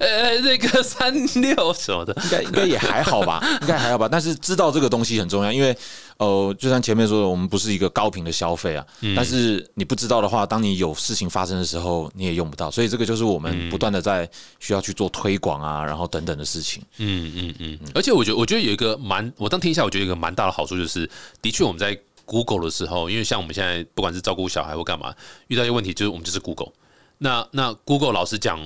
[0.00, 4.08] 呃， 那个三六什么的，应该应该也还好吧，应该还好吧。
[4.10, 5.76] 但是知道这个东西很重要，因为。
[6.18, 16.82] 哦，就像前面说的，我们不是一个高频的消费啊，但是你不知道的话，当你有事情发生的时候，你也用不到，所以这个就是我们不断的在需要去做推广啊，然后等等的事情。
[16.96, 17.78] 嗯嗯嗯。
[17.94, 21.08] 而且我觉得，我觉得有一个蛮，我当听一下，我觉得一个蛮大的好处就是，
[21.42, 25.14] 的确我们在 Google 的时候，因为像我们现在不管是照顾小孩或干嘛，
[25.48, 26.72] 遇到一些问题，就是我们就是 Google。
[27.18, 28.58] 那那 Google 老实讲，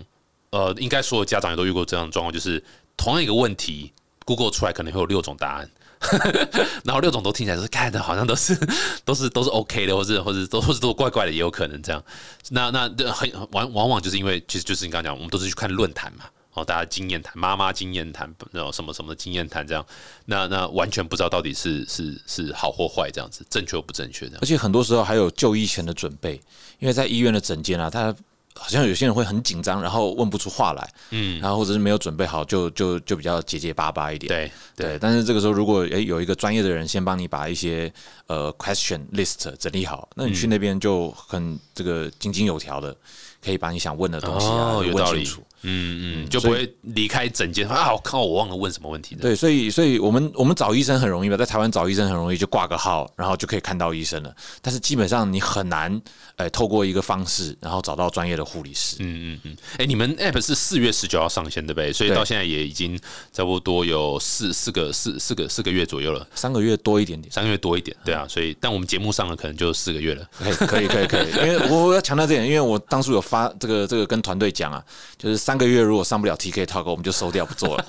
[0.50, 2.62] 呃，应该所有家长也都遇过这样的状况，就是
[2.96, 3.92] 同样一个问题
[4.24, 5.68] ，Google 出来可能会有六种答案。
[6.84, 8.58] 然后六种都听起来是看的好像都是
[9.04, 12.02] 都是都是 OK 的，或者或者都或者都怪怪的，也有可能这样。
[12.48, 19.84] 那那很往往往就是因为其实就是你刚刚讲，我们都是去看论坛嘛，哦，大家经验谈，妈妈经验谈，那种什么什么的经验谈，这样。
[20.24, 24.38] 那那完全不知道到底是是是好或坏这样子，正确不正确这样。
[24.40, 26.40] 而且很多时候还有就医前的准备，
[26.78, 28.14] 因为在医院的诊间啊，他。
[28.54, 34.98] 好像有些人会很紧张，然后问不出话来，嗯，然后或者是没有准备好，就就就比较结结巴巴一点，对对。
[34.98, 37.92] 但是这个时候，如果诶有一个专业的人先帮你把一些
[38.26, 42.94] 呃 question list 整理好，那你去那边就很这个井井有条的，
[43.42, 45.42] 可以把你想问的东西啊问清楚。
[45.62, 47.92] 嗯嗯，就不会离开整间啊！
[47.92, 49.14] 我靠，我忘了问什么问题。
[49.16, 54.34] 对，所以所以我们我们找医生很容易吧，在台湾找医生很容易，就挂个号，然后就可以看到医生了。
[54.62, 56.00] 但是基本上你很难，
[56.36, 58.96] 哎，透过一个方式，然后找到专业的护理师。
[59.00, 59.56] 嗯嗯嗯。
[59.78, 61.92] 哎，你们 App 是四月十九号上线对不对？
[61.92, 62.98] 所以到现在也已经
[63.32, 67.96] 差不多有四四个四四个四个月左右了，三个月多一点点，三个月多一点。
[68.04, 70.26] 对啊，所以但我们节目上了可能就四个月了。
[70.66, 74.82] 可以可以可以，因为我要强调这点，因为我当初有发这个这个跟团队讲啊，
[75.18, 76.36] 就是三个月如果上不了。
[76.36, 77.84] TK talk 我们就收掉不做了，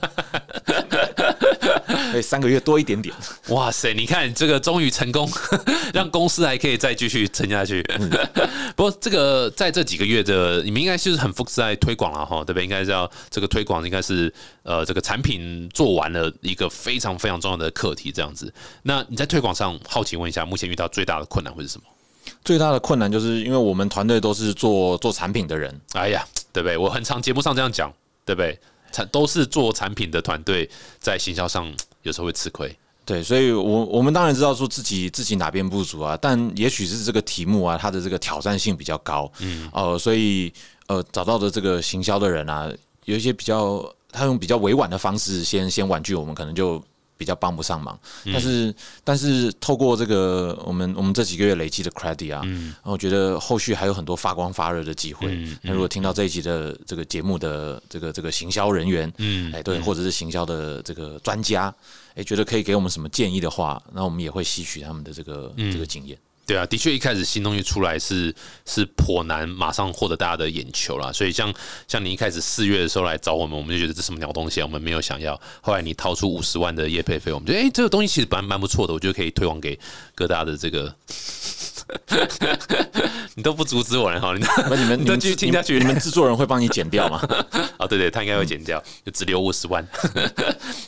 [2.18, 3.14] 以三个月多一点点。
[3.50, 5.30] 哇塞，你看这个终于成功，
[5.94, 7.84] 让公司还可以再继续撑下去。
[8.76, 12.64] 不过这个在这几个月的，你们应该就是很 focus 在推广了哈，对不对？
[12.64, 18.52] 应该是要这个推广，应该是呃这个产品做完了一个非常非常重要的课题，这样子。
[18.82, 21.84] 那你在推广上，好奇问一下，目前遇到最大的困难会是什么？
[22.44, 25.80] 最大的困难就是因为我们团队都是做做产品的人。
[25.94, 26.78] 哎呀，对不对？
[26.78, 27.92] 我很常节目上这样讲。
[28.24, 28.58] 对不对？
[28.92, 32.74] 产都是做产品的团队，在行销上有时候会吃亏。
[33.04, 39.30] 对，所以，我我们当然知道说自己自己哪边不足啊，但也许是这个题目啊，它的这个挑战性比较高。
[39.40, 40.54] 嗯，呃，所以
[40.86, 42.72] 呃，找到的这个行销的人啊，
[43.06, 46.82] 有一些比较，他用比较委婉的方式先先婉拒我们，可能就。
[47.22, 47.96] 比较帮不上忙，
[48.34, 55.38] 但是但是透过这个我们我们这几个月累积的 credit 啊，嗯，我觉得后续还有很多发光发热的机会。
[55.62, 61.72] 那如果听到这一集的这个节目的这个这个行销人员，嗯，哎对，或者是行销的这个专家，
[62.16, 66.18] 哎，觉得可以给我们什么建议的话，那我们也会吸取他们的这个这个经验。
[66.46, 68.34] 对啊，的确一开始新东西出来是
[68.66, 71.54] 是颇难马上获得大家的眼球啦，所以像
[71.88, 75.40] 像你一开始四月的时候来找我们，我们就觉得这什么鸟东西啊，我们没有想要。
[75.62, 79.80] 后来你掏出五十万的业配费，我们觉得哎、这个东西其实蛮蛮不错的，我觉得可以推广给
[80.14, 80.94] 各大的这个。
[83.36, 87.18] 你都不阻止我了哈，你 那你们你都你们继续听下去你们制作人会帮你剪掉吗？
[87.78, 89.86] 啊， 对对，他应该会剪掉，就只留五十万，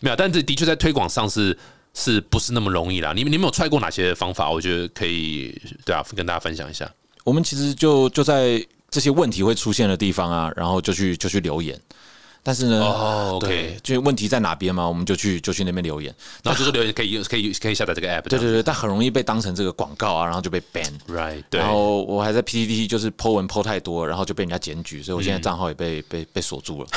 [0.01, 1.57] 没有，但是的确在推广上是
[1.93, 3.13] 是不是那么容易啦？
[3.13, 4.49] 你们你们有踹过哪些方法？
[4.49, 6.91] 我觉得可以对啊，跟大家分享一下。
[7.23, 11.79] 我们其实就就在这些问题会出现的地方啊，然后就去就去留言。
[12.43, 16.13] 但是呢，哦，OK 对，就问题在哪边嘛，我们就去就去那边留言。
[16.43, 20.91] 然后就是留言可以用可以可以下载这个 app，对对对，但很容易被当成这个广告啊，然后就被 ban。
[21.07, 26.89] ，right，对然，后我还在 PPT 就是 po 文 po 太多，然后就被人家检举，所以我嗯现在账号也被、被被锁住了。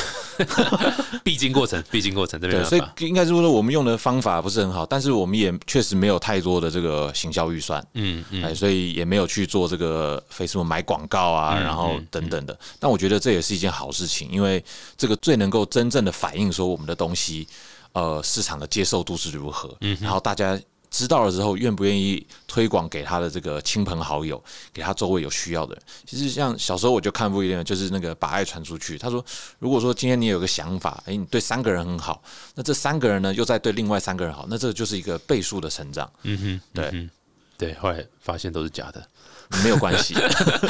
[1.22, 12.58] 必经过程，必经过程，这边对，所以应该是说我们用的方法不是很好，但是我们也确实没有太多的这个行销预算，嗯嗯，哎，所以也没有去做这个 Facebook 买广告啊，嗯然后等等的。
[12.80, 14.62] 但我觉得这也是一件好事情，因为
[14.96, 17.46] 这个最能够真正的反映说我们的东西，
[17.92, 20.60] 呃，市场的接受度是如何，嗯然后大家。
[20.88, 25.82] 知道了之后，愿不愿意推广给他的这个亲朋好友，给他周围有需要的人？
[26.06, 28.96] 其实像小时候我就看不一样，就是那个把爱传出去。
[28.96, 29.22] 他说，
[29.58, 32.22] 如果说今天你有个想法，诶，你对三个人很好，
[32.54, 36.10] 那这三个人呢又在对另外三个人好，那这就是一个倍数的成长。
[36.22, 37.10] 嗯哼，对嗯
[37.58, 39.06] 对，后来发现都是假的。
[39.62, 40.14] 没有关系，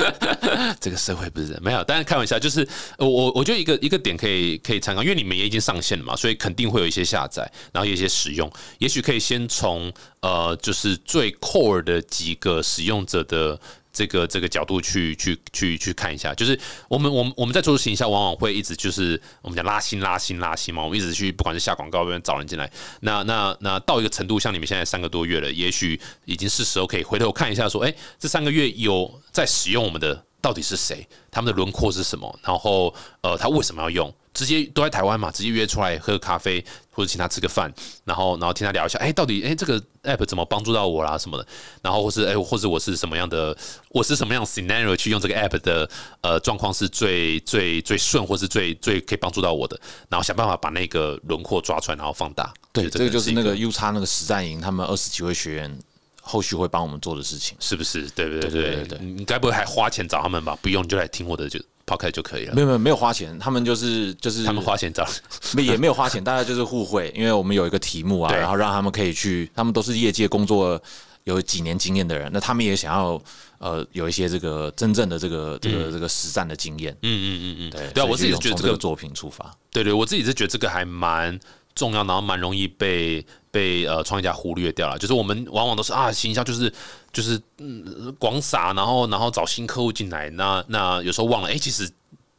[0.80, 2.66] 这个社会不是人，没有，当然开玩笑，就是
[2.98, 13.58] 我我觉得一个一个点可以可以参考，因为你们也已经上线了嘛，所以肯定会有一些下载，然后有一些使用，也许可以先从呃就是最 core 的几个使用者的。
[13.96, 31.08] 这个这个角度去去去去看一下，就是我们我们我们在做行销，往往会一直就是我们讲拉新拉新拉新嘛，我们一直去不管是下广告，不管找人进来，那那那到一个程度，像你们现在三个多月了，也许已经是时候可以回头看一下，说，哎、这三个月有在使用我们的到底是谁？
[31.30, 32.38] 他们的轮廓是什么？
[32.42, 34.14] 然后呃，他为什么要用？
[34.36, 37.72] 直接都在台湾嘛，直接约出来喝咖啡或者请他吃个饭，
[38.04, 41.46] 然后然后听他聊一下，哎、到底哎、这个 app 怎么帮助到我啦什么的，
[41.80, 43.56] 然后或是哎、或者我是什么样的，
[43.88, 45.88] 我是什么样的 scenario 去用这个 app 的
[46.20, 52.52] 呃状况是最最最顺，或是最最可以帮助到我的，然后想办法把那个轮廓抓出来，然后放大。
[52.72, 55.78] 对，这个就是那个 U 叉那个实战营，他们二十几位学员
[56.20, 57.56] 后续会帮我们做的事情。
[57.58, 58.02] 是不是？
[58.10, 60.58] 对对对对对对对你该不会还花钱找他们吧？
[60.60, 62.54] 不用，你就来听我的就 podcast 就可以了。
[62.54, 65.06] 没有没有没有花钱，他们就是就是他们花钱找，
[65.54, 70.80] 没也没有花钱，大家就是互惠，因为我们有一个题目啊，然后让他们可以去，他们都是业界工作
[71.24, 73.20] 有几年经验的人，那他们也想要
[73.58, 76.92] 呃有一些这个真正的这个这个这个实战的经验。
[77.02, 79.52] 嗯嗯嗯嗯，对对啊，我自己是觉得这个作品出发。
[79.70, 81.38] 对对，我自己是觉得这个还蛮
[81.76, 84.98] 重要，然后蛮容易被被呃创业家忽略掉了。
[84.98, 86.72] 就是我们往往都是啊，行销就是
[87.12, 91.88] 就是嗯广撒，然后然后找新客户进来，那那有时候忘了，哎、其实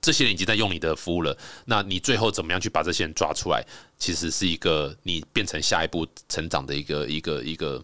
[0.01, 1.37] 这些人已经在用你的服务了。
[1.65, 3.63] 那你最后怎么样去把这些人抓出来，
[3.99, 7.83] 其实是一个你变成下一步成长的一个一个一个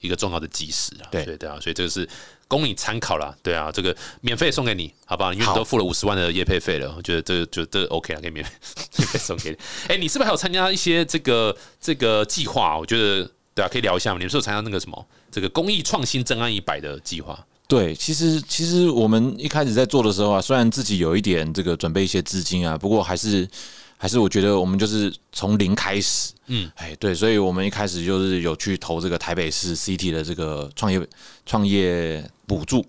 [0.00, 1.08] 一个重要的基石啊。
[1.10, 2.08] 对对啊，所以这个是
[2.48, 3.34] 供你参考啦。
[3.42, 5.32] 对啊，这个免费送给你，好不好？
[5.32, 9.56] 因为你都付了五十万的业配费了，我觉得这个就这 OK 了，可以 免费送给你。
[9.88, 12.78] 哎、你是不是还有参加一些这个这个计划？
[12.78, 14.18] 我觉得对啊，可以聊一下嘛？
[14.18, 17.38] 你们是有参加那个什么这个公益创新真案一百的计划？
[17.66, 23.48] 对，其实其实我们一开始在做的时候啊，虽然自己有一点这个准备一些资金啊，不过还是
[23.96, 31.00] 还是我觉得我们就是从零开始，嗯，哎，对，所以我们一开始就是有去投这个台北市 CT 的这个创业
[31.46, 32.84] 创业补助，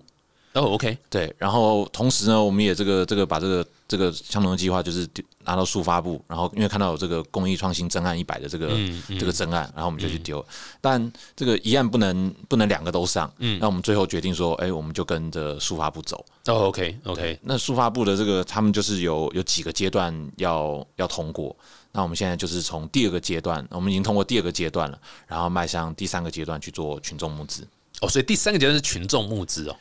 [0.56, 10.42] 哦，OK，对，然后同时呢，我们也这个这个把这个这个相同的计划就是丢拿到速发部，然后因为看到有这个公益创新真案一百的这个、嗯嗯这个真案，然后我们就去丢，
[10.80, 16.24] 但这个一案不能不能两个都上，嗯那我们最后决定说，哎，我们就跟着速发部走。
[16.46, 21.54] 哦，OK，OK，那速发部的这个他们就是有有几个阶段要要通过，
[21.92, 27.62] 那我们现在就是从第二个阶段，我们已经通过第二个阶段了，然后迈向第三个阶段去做群众募资。
[28.00, 29.76] 哦，所以第三个阶段是群众募资哦。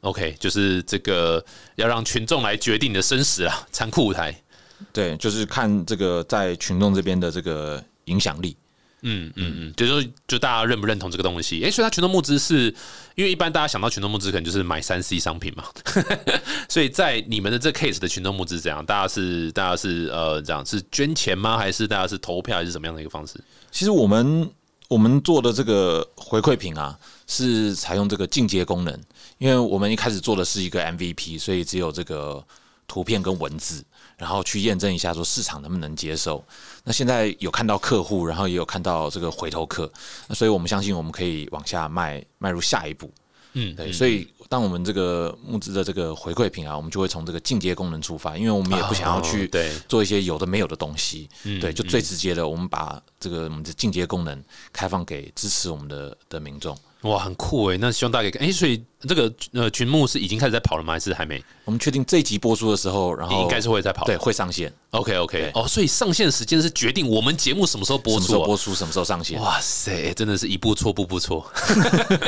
[0.00, 1.44] 对，OK，就是这个
[1.76, 4.42] 要让群众来决定你的生死啊，残酷舞台。
[4.92, 8.56] 对，就是看这个在群众这边的这个影响力。
[9.02, 11.62] 嗯嗯嗯，就是说就大家认不认同这个东西？
[11.62, 12.64] 诶，所以它群众募资是
[13.14, 15.62] 因为一般大家想到群众募资可能就是买三 C 商品嘛，
[16.68, 18.84] 所以在你们的这 case 的群众募资怎样？
[18.84, 21.56] 大家是大家是呃这样是捐钱吗？
[21.56, 23.34] 还是大家是投票还是什么样的一个方式？
[23.70, 24.50] 其实我们
[24.88, 29.00] 我们做的这个回馈品啊，是采用这个进阶功能，
[29.36, 32.42] 因为我们一开始做的是一个 MVP，所以只有这个
[32.88, 33.84] 图片跟文字，
[34.16, 36.42] 然后去验证一下说市场能不能接受。
[36.84, 39.92] 那现在有看到客户，然后也有看到这个回头客，
[40.26, 43.12] 那所以我们相信我们可以往下迈迈入下一步。
[43.52, 49.50] 嗯，对，所以当我们这个募资的这个回馈品啊，我们就会从这个进阶功能出发，因为我们也不想要去
[49.86, 56.76] 做一些有的没有的东西，嗯对，就最直接的，我们把这个我们的进阶功能开放给支持我们的的民众。
[57.02, 57.76] 哇，很酷哎！
[57.80, 60.94] 那希望大家可以哎，所以这个呃群幕是已经开始在跑了吗？
[60.94, 61.42] 还是还没？
[61.64, 64.04] 我们确定这一集播出的时候，然后应该是会在跑。
[64.06, 65.50] 对会上线，，OK OK。
[65.54, 68.46] 哦，所以上线时间是决定我们节目什么时候播什么时候出、啊。
[68.46, 69.40] 播出，什么时候上线。
[69.40, 71.46] 哇塞，真的是一步错步步错，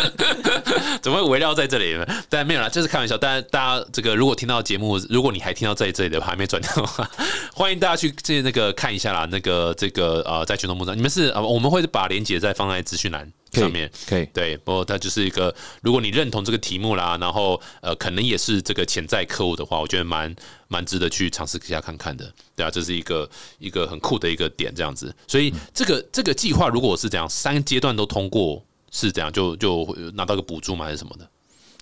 [1.03, 2.07] 怎么会围绕在这里呢？
[2.29, 3.17] 但没有啦，这是开玩笑。
[3.19, 7.11] 但大家这个如果听到节目，如果你还听到在这里的话，还没转掉的话，
[7.53, 9.27] 欢迎大家去这那个看一下啦。
[9.31, 13.91] 那个这个呃，在群众幕上，你们是呃，我们会把链接再放在资讯栏上面。
[14.07, 20.35] 可以，对，不过它就是一个，如果你认同这个题目啦，然后呃，可能也是这个潜在客户的话，我觉得蛮
[20.69, 22.33] 蛮值得去尝试一下看看的。
[22.55, 25.15] 对啊，这是一个一个很酷的一个点，这样子。
[25.27, 30.85] 所以这个这个计划如果是这样，三阶段都通过，是这样就就拿到个补助吗？
[30.85, 31.29] 还是什么的？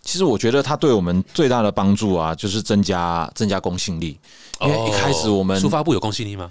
[0.02, 4.18] 其实我觉得它对我们最大的帮助啊，就是增加增加公信力。
[4.60, 6.50] 因为一开始我们哦书发部有公信力吗？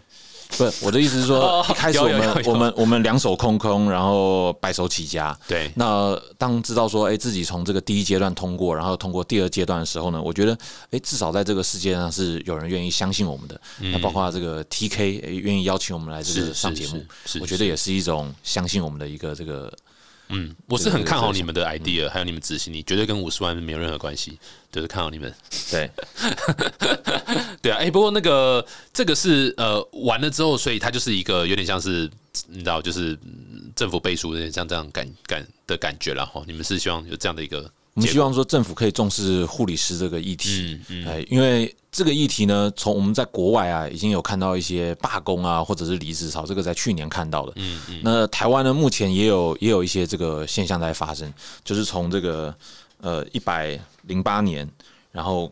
[0.49, 5.37] 不是我的意思是说哦，一开始我们我们我们两手空空，然后白手起家。
[5.47, 10.57] 对，那当知道说，哎、自己从这个第一阶段通过，然后通过第二阶段的时候呢，我觉得，
[10.91, 13.59] 哎、至少在这个世界上是有人愿意相信我们的。
[13.79, 17.03] 那包括这个 TK 诶愿意邀请我们来这个上节目，
[17.41, 19.71] 我觉得也是一种相信我们的一个这个。
[20.29, 24.37] 嗯，我是很看好你们的 idea，还有你们执行力，绝对跟五十万没有任何关系，
[24.71, 25.33] 就是看好你们。
[25.71, 25.89] 对，
[27.61, 32.09] 对啊，哎、不过那个这个是呃完了之后，所以它就是一个有点像是
[32.47, 36.43] 你知道，就是嗯政府背书的像这样感感的感觉了哈。
[36.45, 40.79] 你们是希望有这样的一个我们希望说政府可以重视护理师这个议题。
[40.87, 47.53] 嗯嗯哎，因为这个议题呢，从我们在国外啊，已经有看到一些罢工啊，或者是离职潮，这个在去年看到的。
[47.55, 51.33] 嗯嗯那台湾呢，目前也有也有一些这个现象在发生，
[51.63, 52.53] 就是从这个
[53.01, 54.69] 呃一百零八年，
[55.11, 55.51] 然后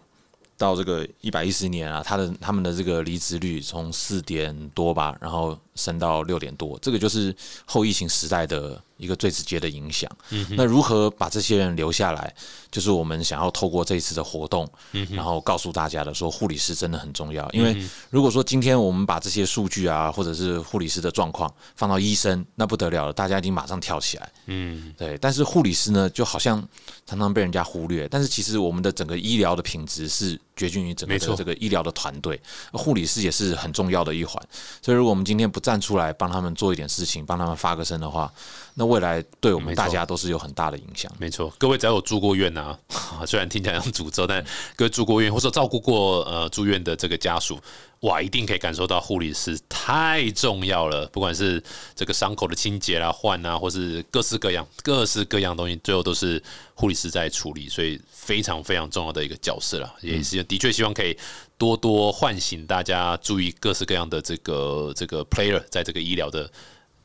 [0.56, 10.10] 到这个一百一十年啊，他的他们的这个离职率从四点多吧，然后升到六点多，这个就是后疫情时代的一个最直接的影响。
[10.52, 12.34] 那如何把这些人留下来，
[12.72, 14.68] 就是我们想要透过这一次的活动，
[15.12, 17.50] 然后告诉大家的，说护理师真的很重要。
[17.52, 17.76] 因为
[18.10, 24.32] 如果说今天我们把这些数据啊，或者是护理师的状况放到医生，那不得了了，大家已经马上跳起来。
[24.46, 26.66] 嗯，对，但是护理师呢，就好像
[27.06, 28.08] 常常被人家忽略。
[28.08, 32.39] 但是其实我们的整个医疗的品质是决定于整个的这个医疗的团队，
[32.72, 34.41] 护理师也是很重要的一环。
[34.82, 38.32] 所以如果我们今天不站出来帮他们做一点事情，帮他们发个声的话，
[38.74, 41.12] 那未来对我们大家都是有很大的影响。
[41.18, 42.78] 没错，各位只要有住过院啊，
[43.28, 44.44] 虽然听起来像诅咒，但
[44.76, 47.60] 各位住过院或者照顾过呃住院的这个家属，
[48.06, 51.06] 哇，一定可以感受到护理师太重要了。
[51.08, 51.62] 不管是
[51.96, 56.41] 这个伤口的清洁啦、换啊，或是各式各样、各式各样东西，最后都是
[56.74, 59.94] 护理师在处理，所以非常非常重要的一个角色了。
[60.02, 61.18] 也是的确希望可以
[61.58, 66.50] 多多唤醒大家注意各式各样的这个这个 player 在这个医疗的。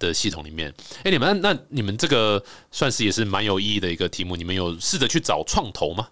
[0.00, 0.72] 的系统里面，
[1.04, 6.08] 哎、你们那那你们这个算是也是蛮有意义的一个题目，你们有试着去找创投吗？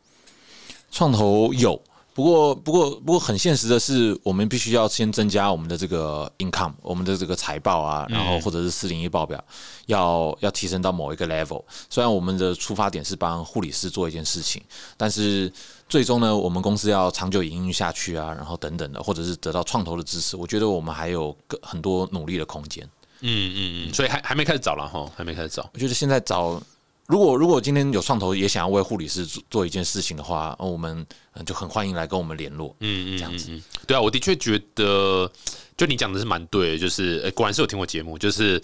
[0.92, 1.82] 创投有，
[2.18, 9.40] 不过不过不过很现实的是，我们必须要先增加我们的这个 income，我们的这个财报啊，然后或者是四零一报表，
[9.86, 11.62] 要要提升到某一个 level。
[11.88, 14.60] 虽然我们的出发点是帮护理师做一件事情，
[14.96, 15.52] 但是
[15.88, 22.84] 最终呢，我们公司要长久营运下去啊，然后等等的，或者是得到创投的支持，我觉得我们还有个很多努力的空间。
[23.20, 25.70] 嗯嗯嗯，所以还还没开始找了哈，还没开始找。
[25.72, 26.60] 我觉得现在找，
[27.08, 32.76] 如果如果今天有创投也想要为护理师做做一件事情的话，呃我们呃就很欢迎来跟我们联络。
[32.80, 33.56] 嗯嗯，这样子嗯。
[33.56, 35.30] 嗯对啊，我的确觉得，
[35.74, 38.62] 就你讲的是蛮对的，就是、呃果然是有听过节目，就是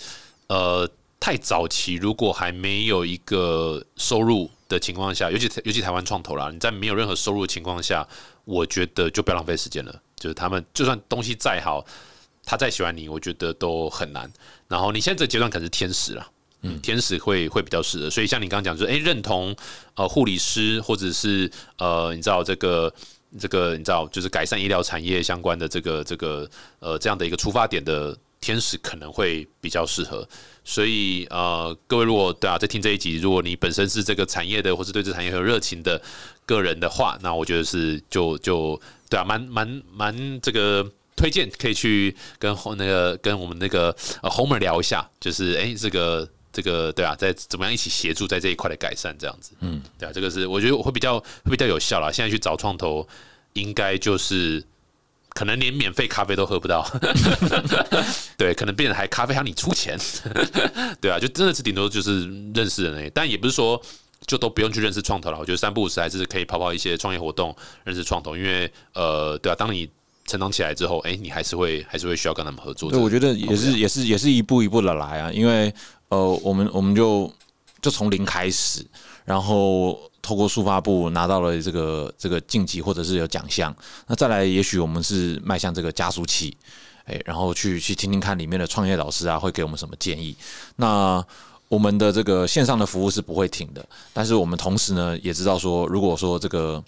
[0.49, 0.87] 呃，
[1.19, 8.07] 太早期如果还没有一个收入的情况下，尤其尤其台湾创投啦，你在没有任何收入的情况下，
[8.45, 10.03] 我觉得就不要浪费时间了。
[10.17, 11.83] 就是他们就算东西再好，
[12.45, 14.31] 他再喜欢你，我觉得都很难。
[14.69, 16.29] 然后你现在这个阶段可能是天使啦。
[16.83, 19.55] 天使会会比较适合，所以像你刚刚讲，就是哎、认同
[19.95, 22.93] 呃护理师或者是呃你知道这个
[23.39, 26.49] 这个你知道就是改善医疗产业相关的这个这个
[26.81, 30.27] 呃这样的一个出发点的天使可能会比较适合。
[30.65, 36.01] 所以呃各位如果对啊在听这一集，如果你本身是这个产业的或是对这产业很有热情的
[36.47, 40.91] 个人的话，那我觉得是就就对啊蛮蛮蛮这个。
[41.17, 52.13] 推荐可以去跟后那个跟我们那个呃 Homer 聊一下，就是哎、这个这个对啊，在怎么样一起协助在这一块的改善这样子，嗯，对啊，这个是我觉得会比较会比较有效啦。
[52.13, 53.07] 现在去找创投，
[53.55, 54.65] 应该就是
[55.31, 56.89] 可能连免费咖啡都喝不到，
[58.39, 59.99] 对，可能变得还咖啡还要你出钱，
[61.03, 62.21] 对啊，就真的是顶多就是
[62.55, 63.81] 认识人而已，但也不是说
[64.27, 65.39] 就都不用去认识创投了。
[65.39, 69.91] 我觉得三不五时还是可以跑跑一些创业活动，认识创投，因为呃，对啊，当你
[70.27, 72.91] 成长起来之后，哎，你还是会还是会需要跟他们合作。
[72.91, 75.71] 对，我觉得也是也是也是一步一步的来啊，因为
[76.15, 77.29] 呃，我们我们就
[77.83, 78.87] 就从零开始，
[79.25, 83.75] 然后透过速发部拿到了这个这个晋级或者是有奖项，
[84.07, 86.57] 那再来也许我们是迈向这个加速器，
[87.07, 90.37] 哎，然后去去听听看里面的创业老师啊会给我们什么建议。
[90.77, 91.25] 那
[91.69, 96.85] 我们的这个线上的服务是不会停的，但是我们同时呢也知道说，如果说这个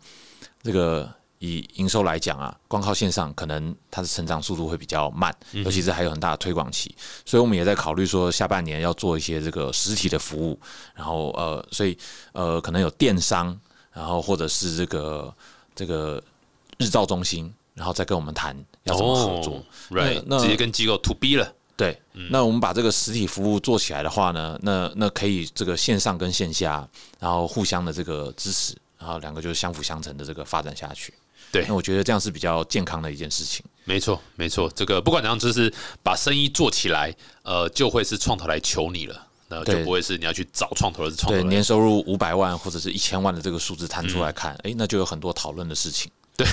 [0.62, 1.12] 这个。
[1.38, 10.58] 以营收来讲啊，光靠线上可能它的成长速度会比较慢，尤其是还有很大的推广期，所以我们也在考虑说下半年要做一些这个实体的服务，
[10.94, 11.96] 然后呃，所以
[12.32, 13.58] 呃可能有电商，
[13.92, 15.34] 然后或者是这个
[15.74, 16.22] 这个
[16.78, 31.12] 日照中心，然后再跟我们谈要怎么合作，right，那直接跟机构 to B 了，对，那我们把这个实体服务做起来的话呢，那那可以这个线上跟线下，然后互相的这个支持，然后两个就是相辅相成的这个发展下去。
[31.52, 33.64] 对，那我觉得这样是比较健康的一件事情。
[33.84, 35.72] 没错，没错，这个不管怎样，就是
[36.02, 41.40] 把生意做起来，呃，就会是创投来求你了，那就不会是你要去找创投是创投。
[41.40, 46.10] 对，年收入五百万或者是一千万的这个数字摊出来看，哎，那就有很多讨论的事情。
[46.36, 46.46] 对，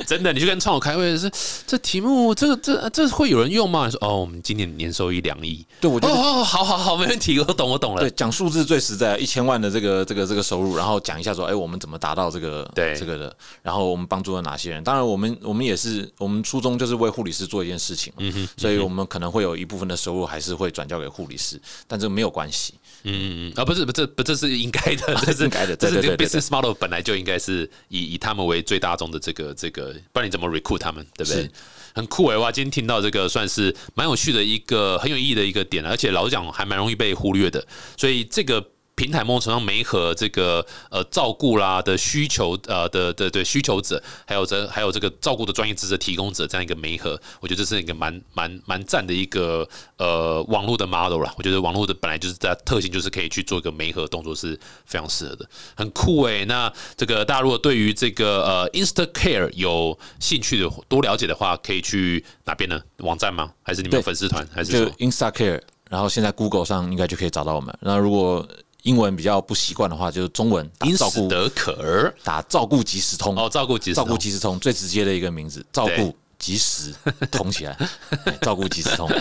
[0.06, 1.30] 真的，你去跟创友开会是
[1.66, 3.90] 这题目，这个这这会有人用吗？
[3.90, 8.00] 说哦，我们今年年收益两亿，对我觉得哦，好好好，没问题，我懂，我懂了。
[8.00, 14.82] 对，讲数字最实在，一千万的这个这个这个收入，然后讲一下说，哎，我们怎么达到这个对这个的，然后我们帮助了哪些人？
[14.82, 22.74] 当然，我们我们也是，我们初衷就是为护理师做一件事情，嗯哼，所以我们可能会有一部分的收入还是会转交给护理师，但这个没有关系。
[23.04, 31.50] 嗯嗯嗯，啊，不是不这不这是应该的，这是应该的， 这是这个 business model 本来就应该是以以他们为最大宗的这个这个，不然你怎么 recruit 他们，对不对？
[31.94, 32.50] 很酷哎哇！
[32.50, 38.64] 今天听到这个算是蛮有趣的一个很有意义的一个点，而且老实讲还蛮容易被忽略的，所以这个。
[38.94, 49.66] 平台某种程度上没和这个呃照顾啦的需求呃的的对需求者，还有这还有这个照顾的专业知识提供者这样一个媒合，我觉得这是一个蛮蛮蛮赞的一个
[49.96, 51.34] 呃网络的 model 啦。
[51.36, 56.44] 我觉得网络的本来就是在特性就是可以去做一个媒合动作是非常适合的，很酷诶。
[56.44, 62.80] 那这个大家如果对于这个呃 Instacare 有兴趣的多了解的话，可以去哪边呢？
[62.98, 63.50] 网站吗？
[63.62, 64.46] 还是你们粉丝团？
[64.52, 65.60] 还是就 Instacare？
[65.88, 67.76] 然后现在 Google 上应该就可以找到我们。
[67.80, 68.46] 那如果
[68.82, 72.14] 英文比较不习惯的话，就是中文打照顾得可儿。
[72.24, 73.36] 打照顾即时通。
[73.36, 76.92] 哦，照顾即照顾即时通最直接的一个名字，照顾即时
[77.30, 77.76] 通起来，
[78.42, 79.08] 照顾即时通。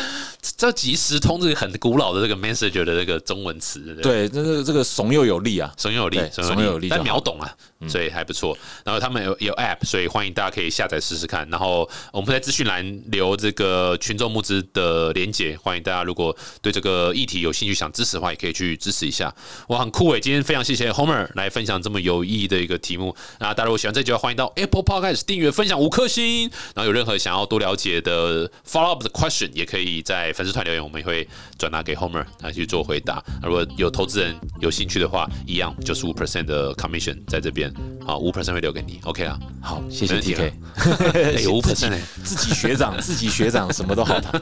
[0.57, 7.55] 这即时通这个很古老的这个 messenger 的这个中文词，对，这个这个怂又有力啊，怂又有力，怂又有力，但秒懂啊，
[7.87, 8.57] 所以还不错。
[8.83, 11.47] 然后他们有有 app，所以欢迎大家可以下载试试看。
[11.51, 19.31] 然后我们在资讯栏留这个群众募资的连接，欢迎大家如果对这个议题有兴趣想支持的话，也可以去支持一下。
[19.67, 20.19] 哇，很酷诶！
[20.19, 23.15] 今天非常谢谢 Homer 来分享这么有意义的一个题目。
[23.39, 26.49] 那大家如果喜欢这集，欢迎到 Apple Podcast 订阅、分享五颗星。
[26.73, 33.23] 然后有任何想要多了解的 follow up 的 question，也可以在粉丝团留言，我们也会转达给 Homer 来去做回答。
[33.43, 37.73] 如果有投资人有兴趣的话，一样就是五 percent 的 commission 在这边，
[38.05, 39.39] 好，五 percent 会留给你，OK 啊？
[39.61, 44.41] 好，谢谢 TK，有五 percent，自己学长， 自己学长，什么都好谈。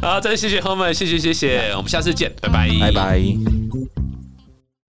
[0.00, 3.99] 好，再谢谢 Homer，谢谢谢谢，我们下次见，拜拜，拜拜。